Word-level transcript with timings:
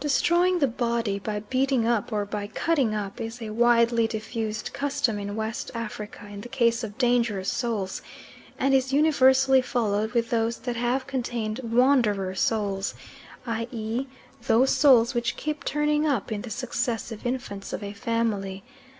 Destroying 0.00 0.58
the 0.58 0.66
body 0.66 1.20
by 1.20 1.38
beating 1.38 1.86
up, 1.86 2.12
or 2.12 2.24
by 2.24 2.48
cutting 2.48 2.92
up, 2.92 3.20
is 3.20 3.40
a 3.40 3.50
widely 3.50 4.08
diffused 4.08 4.72
custom 4.72 5.16
in 5.16 5.36
West 5.36 5.70
Africa 5.76 6.26
in 6.26 6.40
the 6.40 6.48
case 6.48 6.82
of 6.82 6.98
dangerous 6.98 7.48
souls, 7.48 8.02
and 8.58 8.74
is 8.74 8.92
universally 8.92 9.62
followed 9.62 10.10
with 10.10 10.30
those 10.30 10.58
that 10.58 10.74
have 10.74 11.06
contained 11.06 11.60
wanderer 11.62 12.34
souls, 12.34 12.96
i.e. 13.46 14.08
those 14.48 14.70
souls 14.70 15.14
which 15.14 15.36
keep 15.36 15.62
turning 15.62 16.04
up 16.04 16.32
in 16.32 16.42
the 16.42 16.50
successive 16.50 17.24
infants 17.24 17.72
of 17.72 17.80
a 17.80 17.92
family. 17.92 18.64